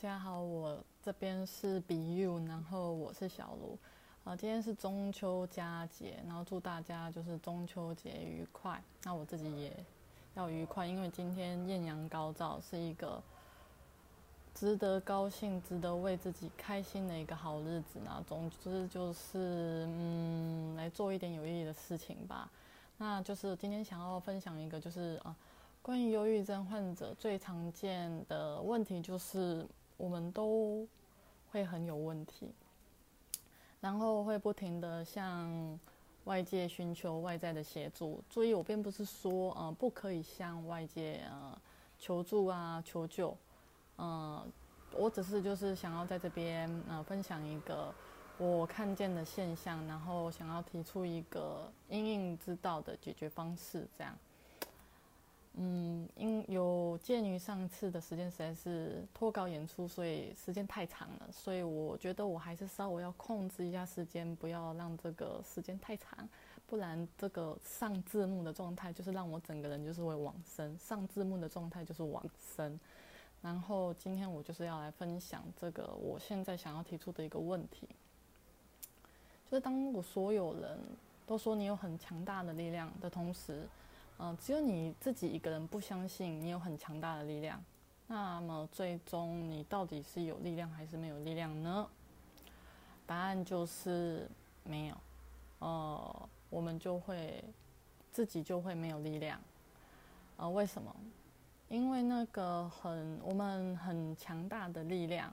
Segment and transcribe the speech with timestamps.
[0.00, 3.76] 大家好，我这边是 b u 然后我是小卢，
[4.22, 8.80] 啊，今天是中秋佳节，然后祝大家就是中秋节愉快。
[9.02, 9.72] 那我自己也
[10.36, 13.20] 要愉快，因为今天艳阳高照，是一个
[14.54, 17.98] 值得高兴、值得为自己开心的一个好日子。
[18.04, 22.48] 那总之就是嗯，来做一点有意义的事情吧。
[22.98, 25.34] 那就是今天想要分享一个，就是啊。
[25.80, 29.66] 关于忧郁症患者最常见的问题就是，
[29.98, 30.88] 我们都
[31.50, 32.50] 会很有问题，
[33.80, 35.78] 然后会不停的向
[36.24, 38.22] 外界寻求外在的协助。
[38.30, 41.60] 注意，我并不是说，呃，不可以向外界呃
[41.98, 43.36] 求助啊、求救，
[43.96, 44.46] 呃，
[44.92, 47.92] 我只是就是想要在这边呃分享一个
[48.38, 54.16] 我看见的现象，然后想要提出一个因应之道的解决方式，这样。
[55.54, 66.28] 嗯，因有鉴于上次的时间实在是脱稿演出，所以时间太长了，所以我觉得我还是稍微要控制一下时间，不要让这个时间太长，
[66.68, 72.78] 不然这个上字幕的状态就是让我整个人就是会往生，上字幕的状态就是往生。
[73.42, 77.88] 然后今天我就是要来分享这个我现在想要提出的一个问题，
[79.50, 80.78] 就是当我所有人
[81.26, 83.66] 都说你有很强大的力量的同时。
[84.18, 87.62] 嗯，只有你自己一个人不相信你有很强大的力量，
[88.08, 91.88] 那么最终你到底是有力量还是没有力量呢？
[93.06, 94.28] 答案就是
[94.64, 94.96] 没有。
[95.60, 97.42] 呃，我们就会
[98.10, 99.40] 自己就会没有力量。
[100.36, 100.94] 呃，为什么？
[101.68, 105.32] 因为那个很我们很强大的力量，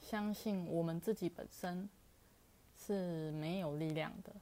[0.00, 1.88] 相信我们自己本身
[2.76, 4.32] 是没有力量的。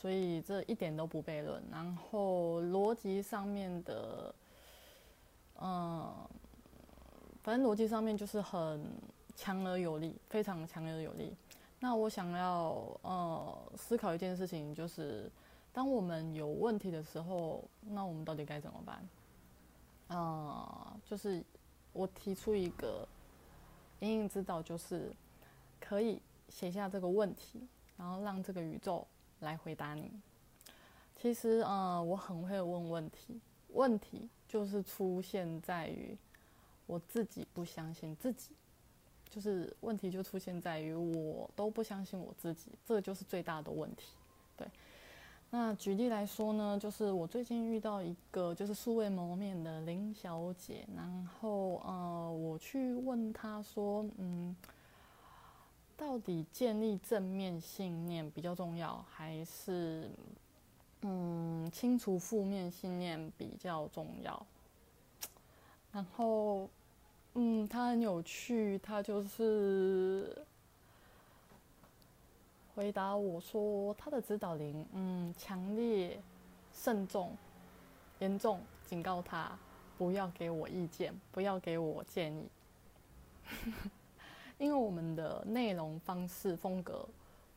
[0.00, 4.32] 所以这一点都不悖论，然后逻辑上面的，
[5.60, 6.14] 嗯，
[7.42, 8.80] 反正逻辑上面就是很
[9.34, 11.34] 强而有力，非常强而有力。
[11.80, 15.28] 那我想要呃思考一件事情，就是
[15.72, 20.16] 当我们有问题的时候，那我们到底该怎么办？
[20.16, 21.42] 啊，就是
[21.92, 23.04] 我提出一个
[23.98, 25.10] 隐隐之道，就是
[25.80, 29.04] 可以写下这个问题，然后让这个宇宙。
[29.40, 30.10] 来回答你。
[31.16, 33.40] 其实，呃，我很会问问题，
[33.70, 36.16] 问题就是出现在于
[36.86, 38.52] 我自己不相信自己，
[39.28, 44.12] 就是问题就出现在于我都不相信我自己，这就是最大的问题。
[44.56, 44.66] 对，
[45.50, 54.54] 那举例来说呢，就是我最近遇到一个就是素未谋面的林小姐，然后，呃，我去问她说，嗯。
[55.98, 60.08] 到底建立正面信念比较重要，还是
[61.02, 64.46] 嗯清除负面信念比较重要？
[65.90, 66.70] 然后
[67.34, 70.40] 嗯，他很有趣，他就是
[72.74, 76.18] 回答我说，他的指导灵嗯强烈、
[76.72, 77.36] 慎重、
[78.20, 79.58] 严重警告他
[79.98, 82.48] 不要给我意见，不要给我建议。
[84.58, 87.08] 因为我们的内容方式风格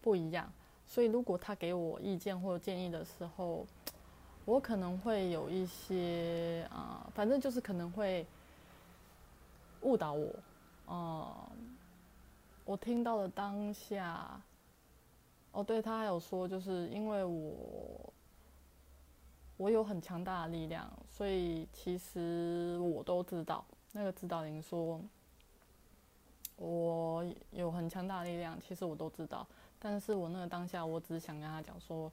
[0.02, 0.52] 不一样，
[0.88, 3.66] 所以如果他给我意见或建议的时候，
[4.46, 8.26] 我可能会有一些啊，反正就是可能会
[9.82, 10.34] 误导我。
[10.86, 11.52] 啊，
[12.66, 14.40] 我听到了当下，
[15.54, 18.14] 哦，对他还有说，就是因为我
[19.58, 23.66] 我有很强大的力量，所以其实我都知道。
[23.92, 25.02] 那个指导灵说。
[26.62, 29.48] 我有很强大的力量，其实我都知道，
[29.80, 32.12] 但是我那个当下，我只想跟他讲说，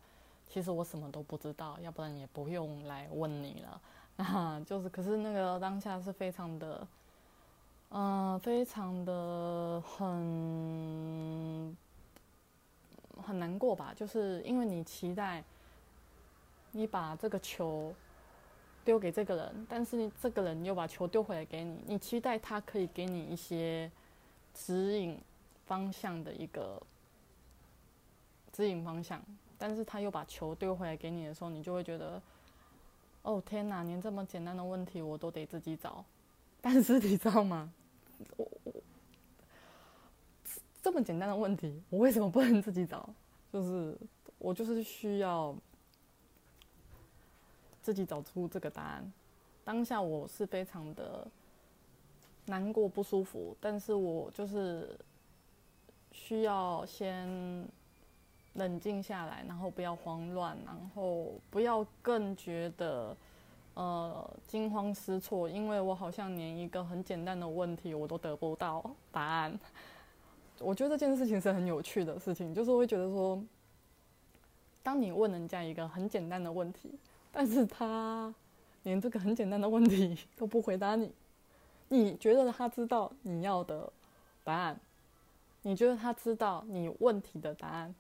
[0.49, 3.81] 其实我什么都不知道，要不然也不用来问你了。
[4.25, 6.89] 啊，就是，可是那个当下是非常的，
[7.91, 11.77] 嗯，非常的很
[13.23, 13.93] 很难过吧？
[13.95, 15.45] 就是因为你期待
[16.73, 17.95] 你把这个球
[18.83, 23.91] 丢给这个人，但是你这个人又把球丢回来给你，你期待他可以给你一些。
[24.67, 25.17] 指引
[25.67, 26.83] 方向的一个
[28.53, 29.23] 指引方向，
[29.57, 32.21] 但是他又把球丢回来给你的时候，你就会觉得，
[33.23, 36.05] 哦天哪，连这么简单的问题我都得自己找。
[36.61, 37.73] 但是你知道吗？
[38.37, 38.73] 我我
[40.83, 43.09] 这么简单的问题，我为什么不能自己找？
[43.53, 43.97] 就是
[44.39, 45.55] 我就是需要
[47.81, 49.13] 自己找出这个答案。
[49.65, 51.27] 当下我是非常的。
[52.49, 54.99] 难过不舒服，但是我就是
[56.13, 57.29] 需要先
[58.55, 63.17] 冷静下来，然后不要慌乱，然后不要更觉得，
[63.75, 69.59] 呃惊慌失措，因为我好像连一个很简单的问题我都得不到答案。
[70.59, 73.41] 我觉得这件事情是很有趣的事情，就是会觉得说，
[74.83, 76.99] 当你问人家一个很简单的问题，
[77.31, 78.35] 但是他
[78.83, 81.13] 连这个很简单的问题都不回答你，
[81.89, 83.91] 你觉得他知道你要的
[84.45, 84.79] 答案，
[85.63, 87.95] 你觉得他知道你问题的答案，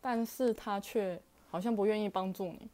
[0.00, 1.20] 但是他却
[1.50, 2.68] 好像不愿意帮助你。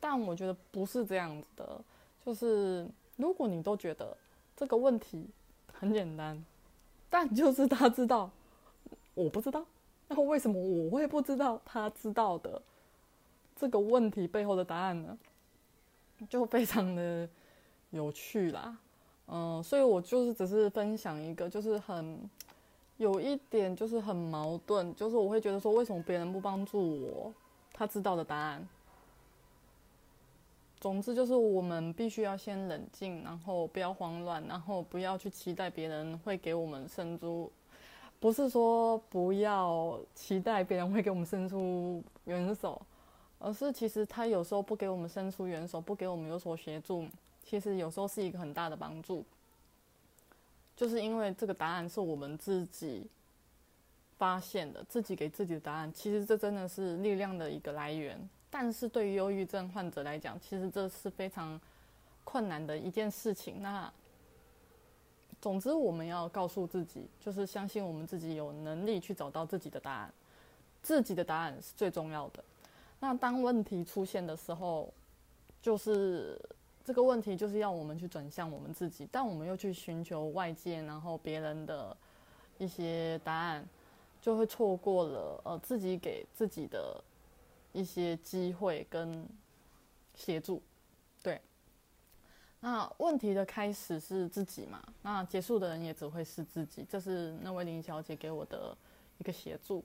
[0.00, 1.80] 但我觉得不是这样子的，
[2.24, 4.16] 就是如果你都觉得
[4.56, 5.28] 这个问题
[5.72, 6.42] 很简单。
[7.14, 8.30] 但就是他知道，
[9.12, 9.62] 我不知道，
[10.08, 12.62] 那为什么我会不知道他知道的
[13.54, 15.18] 这个问题背后的答案呢？
[16.30, 17.28] 就非常的
[17.90, 18.78] 有趣啦，
[19.34, 22.18] 嗯，所以我就是只是分享一个，就是很
[22.98, 27.32] 有一点就是很矛盾，就是我会觉得说，为什么别人不帮助我，
[27.72, 28.68] 他知道的答案。
[30.78, 37.50] 总之就是我们必须要先冷静，然后不要慌乱，然后不要去期待别人会给我们伸出，
[38.20, 42.82] 不是说不要期待别人会给我们伸出援手，
[43.38, 47.06] 而是其实他有时候不给我们伸出援手，不给我们有所协助，
[47.42, 49.24] 其实有时候是一个很大的帮助，
[50.76, 53.06] 就是因为这个答案是我们自己
[54.16, 58.18] 发现的，自己给自己的答案，其实这真的是力量的一个来源。
[58.48, 61.60] 但是对于忧郁症患者来讲，其实这是非常
[62.22, 63.62] 困难的一件事情。
[63.62, 63.90] 那
[65.40, 70.12] 总之，我们要告诉自己，就是相信我们自己有能力去找到自己的答案，
[70.82, 72.44] 自己的答案是最重要的。
[73.00, 74.92] 那当问题出现的时候，
[75.60, 76.40] 就是
[76.84, 81.96] 这个问题就是要我们去转向我们自己，但我们又去寻求外界，然后别人的
[82.58, 83.66] 一些答案，
[84.20, 87.02] 就会错过了呃自己给自己的。
[87.74, 89.26] 一些机会跟
[90.14, 90.60] 协助，
[91.22, 91.40] 对。
[92.60, 94.78] 那问题的开始是自己嘛？
[95.00, 96.84] 那结束的人也只会是自己。
[96.86, 98.76] 这是那位林小姐给我的
[99.16, 99.82] 一个协助。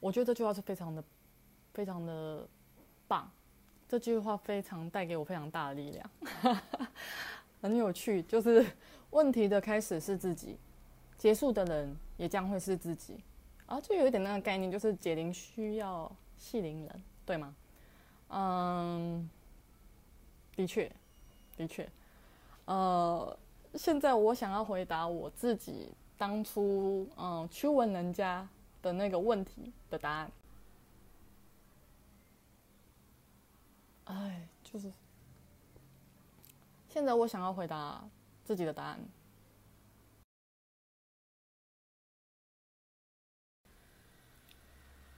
[0.00, 1.04] 我觉得这句话是非常的、
[1.72, 2.44] 非常的
[3.06, 3.30] 棒。
[3.90, 6.10] 这句话非常带给我非常大的力量，
[7.60, 8.22] 很有趣。
[8.22, 8.64] 就是
[9.10, 10.56] 问题的开始是自己，
[11.18, 13.18] 结束的人也将会是自己。
[13.66, 16.08] 啊，就有一点那个概念，就是解铃需要。
[16.36, 17.52] 系铃人，对吗？
[18.28, 19.28] 嗯，
[20.54, 20.90] 的确，
[21.56, 21.86] 的确。
[22.66, 23.36] 呃，
[23.74, 28.48] 现在我想要回答我自己当初嗯去问人家
[28.80, 30.30] 的那个问题的答案。
[34.10, 34.92] 哎，就是
[36.88, 38.02] 现在我想要回答
[38.44, 39.00] 自己的答案。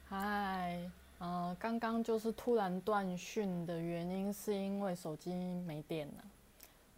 [0.08, 0.90] 嗨。
[1.18, 6.24] 呃，刚刚就是突然断讯的原因，是因为手机没电了，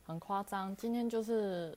[0.07, 0.75] 很夸张。
[0.77, 1.77] 今天就是，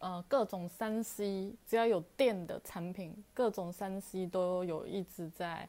[0.00, 5.68] 呃，各种三 C 只要有电的产品，各种三 C 都有一直在，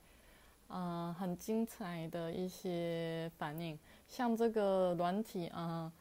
[0.68, 3.78] 呃，很精彩的一些反应。
[4.08, 5.92] 像这个软体，呃，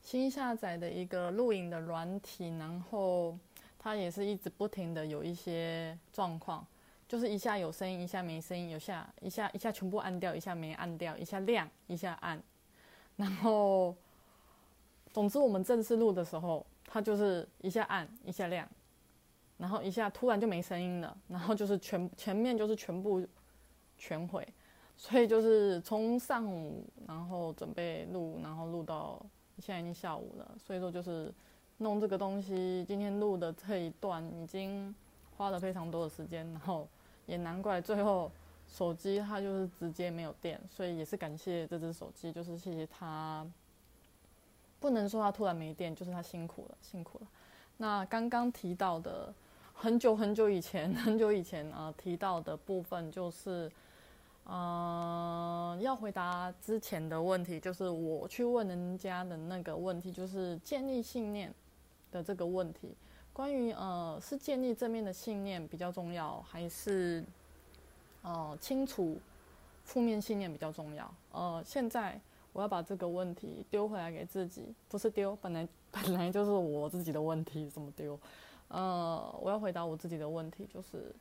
[0.00, 3.36] 新下载的一个录影的软体，然后
[3.78, 6.66] 它也是一直不停的有一些状况。
[7.08, 12.42] 就是一下有声音，一下没声音，有下一下一下全部按掉，一下没按掉，一下亮，一下暗，
[13.16, 13.94] 然后，
[15.12, 18.66] 总之我们正式录的时候，它就是一下暗，一下亮，
[19.58, 23.22] 然后一下突然就没声音了，然后就是全前面就是全部
[24.02, 24.46] 全毁，
[24.96, 29.24] 所以就是从上午然后准备录，然后录到
[29.58, 31.32] 现在已经下午了，所以说就是
[31.78, 34.92] 弄这个东西，今天录的这一段已经
[35.36, 36.88] 花了非常多的时间，然后。
[37.24, 38.30] 也难怪最后
[38.66, 43.46] 手机它就是直接没有电，所以也是感谢这只手机，就是谢谢它。
[44.80, 47.26] 不能说它突然没电，就是它辛苦了，辛苦了。
[47.76, 49.32] 那刚刚提到的
[49.72, 53.70] 很久很久以前，很久以前啊提到的部分，就是
[54.44, 61.52] 呃要回答之前的问题，就是我去问人家的那个问题，就是建立信念
[62.10, 62.94] 的这个问题。
[63.32, 67.24] 关于呃，是建立正面的信念比较重要，还是
[68.20, 69.18] 呃清除
[69.84, 71.14] 负面信念比较重要？
[71.32, 72.20] 呃，现在
[72.52, 78.18] 我要把这个问题丢回来给自己，不是丢，本来本来就是我自己的问题，怎么丢？
[78.68, 81.14] 呃，我要回答我自己的问题，就是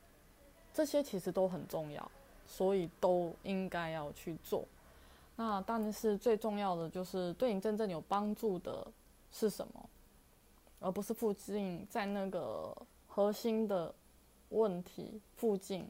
[0.74, 2.12] 这些其实都很重要，
[2.48, 4.66] 所以都应该要去做。
[5.36, 8.86] 那但是最重要的就是对你真正有帮助的
[9.32, 9.90] 是什么？
[10.80, 12.76] 而不是附近在那个
[13.08, 13.94] 核心的
[14.50, 15.88] 问题附近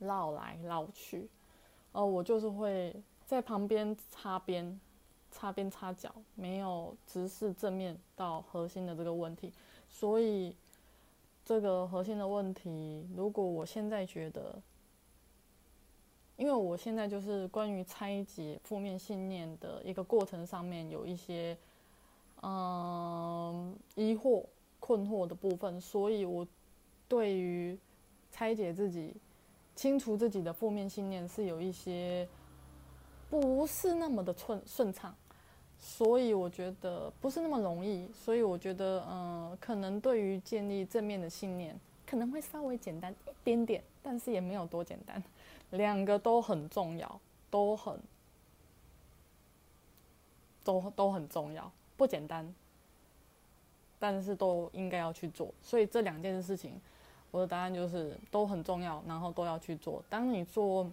[0.00, 1.28] 绕来绕去，
[1.92, 2.94] 呃，我就是会
[3.26, 4.80] 在旁边擦边，
[5.30, 9.52] 擦边擦角，没有直视正面到核心的这个问题。
[9.88, 10.54] 所以
[11.44, 14.60] 这个核心的问题，如果我现在觉得，
[16.36, 21.56] 因为我现在就是关于拆解负面信念的一个过程上面有一些
[22.42, 24.44] 嗯疑惑、
[24.78, 26.46] 困惑的部分，所以我
[27.08, 27.78] 对于
[28.30, 29.14] 拆解自己、
[29.74, 32.28] 清除自己的负面信念是有一些
[33.30, 35.14] 不是那么的顺顺畅，
[35.78, 45.22] 所以我觉得不是那么容易，所以我觉得嗯，可能对于建立正面的信念可能会稍微简单一点点，但是也没有多简单。
[45.70, 47.20] 两个都很重要，
[47.50, 48.00] 都很，
[50.62, 52.54] 都都很重要，不简单，
[53.98, 55.52] 但是都应该要去做。
[55.62, 56.80] 所以这两件事情，
[57.30, 60.02] 我的答案就是都很重要，然后都要去做。
[60.08, 60.90] 当你做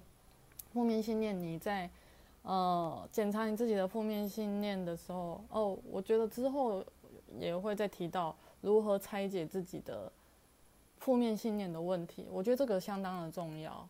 [0.73, 1.89] 负面信念，你在
[2.41, 6.83] 呃检查你自己的负面信念的时候，哦，我觉得之后
[7.39, 10.11] 也会再提到如何拆解自己的
[10.97, 12.25] 负面信念的问题。
[12.31, 13.87] 我觉得这个相当的重要。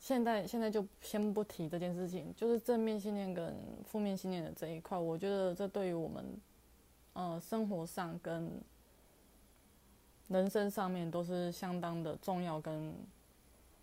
[0.00, 3.54] 现在现在就先不提这件事情，就是正面信念跟
[3.84, 6.24] 负面信念的这一块，我觉得这对于我们，
[7.12, 8.50] 呃，生活上跟
[10.28, 12.94] 人生上面都是相当的重要，跟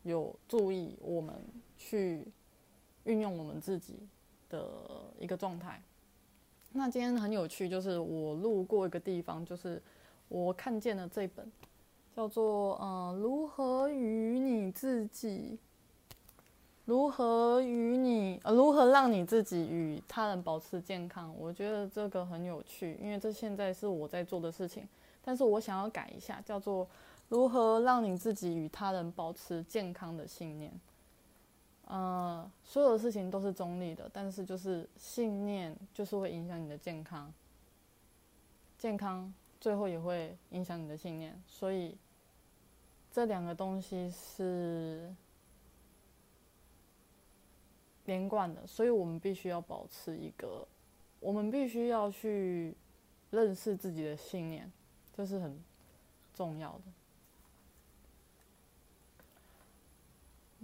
[0.01, 1.35] 有注意我们
[1.77, 2.25] 去
[3.03, 3.99] 运用我们自己
[4.49, 4.67] 的
[5.19, 5.79] 一个状态。
[6.71, 9.79] 那今天很有趣，就是我路过一个地方，就是
[10.29, 11.47] 我看见了这本
[12.15, 15.59] 叫做《嗯，如何与你自己》。
[16.87, 21.35] 如何与你呃，如何让你自己与他人保持健康？
[21.37, 24.87] 我觉得这个很有趣，因为这现在是我在做的事情，
[25.21, 26.87] 但是我想要改一下，叫做
[27.27, 30.71] 如何让你自己与他人保持健康的信念。
[31.87, 37.29] 呃，所有的事情都是中立的，但是就是信念就是会影响你的健康，
[38.79, 41.97] 健康最后也会影响你的信念，所以
[43.11, 45.13] 这两个东西是。
[48.07, 50.67] 连贯的，所以我们必须要保持一个，
[51.19, 52.73] 我们必须要去
[53.29, 54.71] 认识自己的信念，
[55.15, 55.57] 这是很
[56.33, 56.81] 重要的。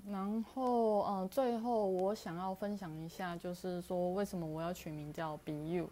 [0.10, 5.90] 然后，呃，最后我想要分享一下，就是说为什么我要取名叫 “Be You”。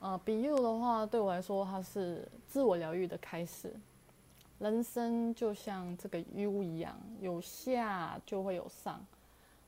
[0.00, 3.74] 呃，“Be You” 的话，对我来说，它是自我疗愈的开始。
[4.58, 9.04] 人生就像这个 U 一样，有下就会有上。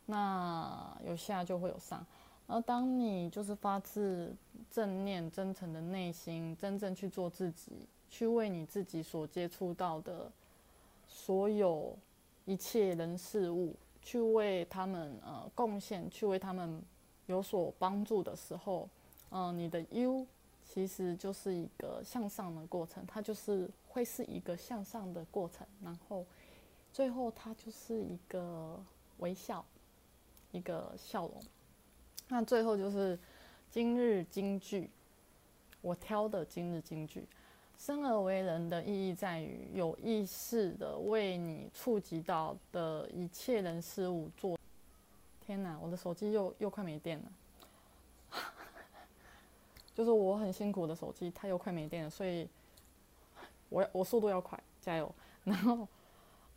[0.07, 2.07] 那有下就会有上，
[2.47, 4.33] 而当你就是发自
[4.71, 7.73] 正念、真诚的内心，真正去做自己，
[8.09, 10.31] 去为你自己所接触到的
[11.09, 11.97] 所有
[12.45, 16.81] 一切人事物，去为他们呃贡献，去为他们
[17.27, 18.89] 有所帮助的时候，
[19.31, 20.25] 嗯，你的 U
[20.65, 26.25] 其实就是一个向上的过程，它就是会是一个向上的过程，然后
[26.93, 28.81] 最后它就是一个
[29.19, 29.65] 微笑。
[30.57, 31.43] 一个笑容。
[32.29, 33.19] 那最后就是
[33.71, 34.89] 今日金句，
[35.83, 37.27] 我挑的今日金句。
[37.79, 44.59] 生而为人的意义在于有意识的为你触及到的一切人事物做。
[45.45, 47.33] 天哪，我的手机又又快没电了。
[49.95, 52.49] 就是我很辛苦的手机，它又快没电了，所以
[53.69, 55.15] 我我速度要快，加油。
[55.45, 55.87] 然后。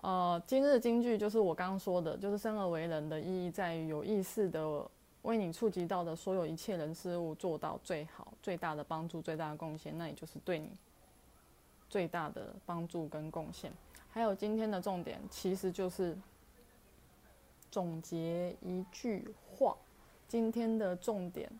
[0.01, 4.89] 呃，今日金句就是我刚刚说的，就是生而为人的意义在于有意识的
[5.23, 10.69] 为你触及到的所有一切人事物做到最好、最大的帮助、最大的贡献，那也就是对你
[11.89, 13.73] 最大的帮助跟贡献。
[14.09, 16.17] 还有今天的重点，其实就是
[17.69, 19.75] 总结一句话。
[20.29, 21.51] 今天的重点，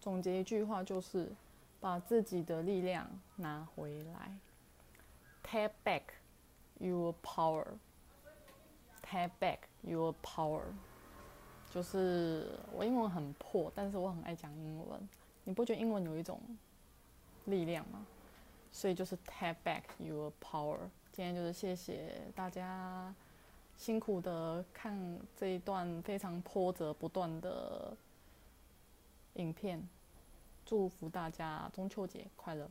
[0.00, 1.28] 总结一句话就是
[1.80, 4.38] 把自己的力量拿回来
[5.42, 6.02] ，take back
[6.78, 7.64] your power。
[9.10, 10.64] Take back your power，
[11.70, 15.08] 就是我英文很破，但是我很爱讲英文。
[15.44, 16.38] 你不觉得英文有一种
[17.46, 18.04] 力量吗？
[18.70, 20.78] 所以就是 take back your power。
[21.10, 23.14] 今天就是谢谢大家
[23.78, 27.96] 辛苦的看这一段非常波折不断的
[29.34, 29.82] 影片，
[30.66, 32.68] 祝福大家中秋节快乐。